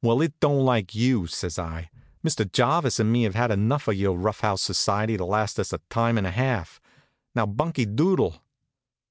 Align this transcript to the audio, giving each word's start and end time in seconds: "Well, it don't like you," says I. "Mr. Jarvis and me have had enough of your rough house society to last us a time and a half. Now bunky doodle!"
"Well, 0.00 0.22
it 0.22 0.32
don't 0.40 0.64
like 0.64 0.94
you," 0.94 1.26
says 1.26 1.58
I. 1.58 1.90
"Mr. 2.24 2.50
Jarvis 2.50 2.98
and 2.98 3.12
me 3.12 3.24
have 3.24 3.34
had 3.34 3.50
enough 3.50 3.88
of 3.88 3.94
your 3.94 4.16
rough 4.16 4.40
house 4.40 4.62
society 4.62 5.18
to 5.18 5.24
last 5.26 5.60
us 5.60 5.70
a 5.70 5.82
time 5.90 6.16
and 6.16 6.26
a 6.26 6.30
half. 6.30 6.80
Now 7.34 7.44
bunky 7.44 7.84
doodle!" 7.84 8.42